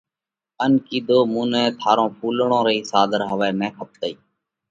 ان 0.63 0.71
ڪِيڌو: 0.87 1.19
مُون 1.31 1.45
نئہ 1.51 1.63
ٿارئِي 1.79 2.05
ڦُولڙون 2.17 2.61
رئِي 2.67 2.79
ساۮر 2.91 3.21
هوَئہ 3.31 3.49
نه 3.59 3.67
کپتئِي۔ 3.77 4.13